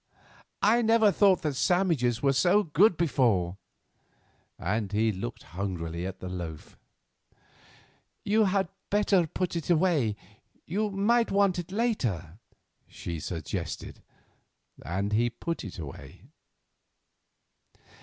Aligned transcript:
I 0.63 0.81
never 0.81 1.11
thought 1.11 1.43
that 1.43 1.53
sandwiches 1.53 2.23
were 2.23 2.33
so 2.33 2.63
good 2.63 2.97
before;" 2.97 3.59
and 4.57 4.91
he 4.91 5.11
looked 5.11 5.43
hungrily 5.43 6.07
at 6.07 6.19
the 6.19 6.27
loaf. 6.27 6.75
"You 8.23 8.45
had 8.45 8.67
better 8.89 9.27
put 9.27 9.55
it 9.55 9.69
away; 9.69 10.15
you 10.65 10.89
may 10.89 11.25
want 11.25 11.59
it 11.59 11.71
later," 11.71 12.39
she 12.87 13.19
suggested. 13.19 14.01
And 14.83 15.13
he 15.13 15.29
put 15.29 15.63
it 15.63 15.77
away. 15.77 16.23